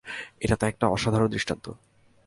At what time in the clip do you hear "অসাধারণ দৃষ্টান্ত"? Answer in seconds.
0.87-1.65